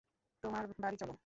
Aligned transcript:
তোমার 0.43 0.63
বাড়ি 0.83 0.97
চলো। 0.97 1.13